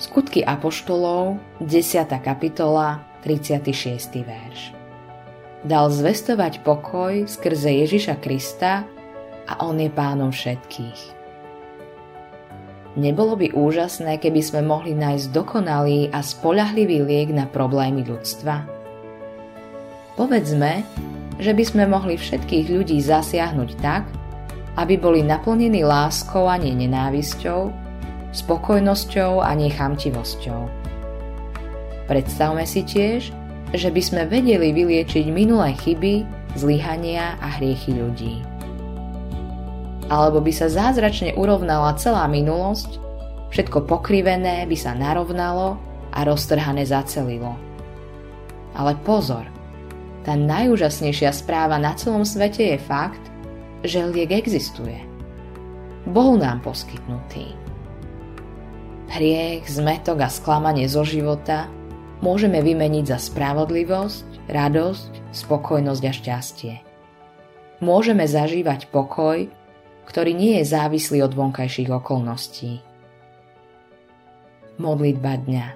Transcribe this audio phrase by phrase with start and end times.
[0.00, 2.08] Skutky Apoštolov, 10.
[2.24, 4.24] kapitola, 36.
[4.24, 4.72] verš.
[5.60, 8.88] Dal zvestovať pokoj skrze Ježiša Krista
[9.44, 11.00] a On je pánom všetkých.
[12.96, 18.64] Nebolo by úžasné, keby sme mohli nájsť dokonalý a spolahlivý liek na problémy ľudstva?
[20.16, 20.80] Povedzme,
[21.36, 24.08] že by sme mohli všetkých ľudí zasiahnuť tak,
[24.80, 27.89] aby boli naplnení láskou a nie nenávisťou,
[28.30, 30.62] spokojnosťou a nechamtivosťou.
[32.06, 33.30] Predstavme si tiež,
[33.70, 36.26] že by sme vedeli vyliečiť minulé chyby,
[36.58, 38.42] zlyhania a hriechy ľudí.
[40.10, 42.98] Alebo by sa zázračne urovnala celá minulosť,
[43.54, 45.78] všetko pokrivené by sa narovnalo
[46.10, 47.54] a roztrhané zacelilo.
[48.74, 49.46] Ale pozor,
[50.26, 53.22] tá najúžasnejšia správa na celom svete je fakt,
[53.86, 54.98] že liek existuje.
[56.10, 57.69] Bol nám poskytnutý
[59.10, 61.66] hriech, zmetok a sklamanie zo života
[62.22, 66.74] môžeme vymeniť za spravodlivosť, radosť, spokojnosť a šťastie.
[67.82, 69.48] Môžeme zažívať pokoj,
[70.06, 72.82] ktorý nie je závislý od vonkajších okolností.
[74.80, 75.66] Modlitba dňa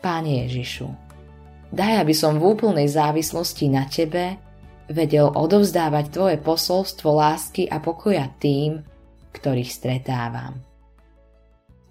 [0.00, 0.86] Páne Ježišu,
[1.74, 4.38] daj, aby som v úplnej závislosti na Tebe
[4.86, 8.78] vedel odovzdávať Tvoje posolstvo lásky a pokoja tým,
[9.34, 10.75] ktorých stretávam.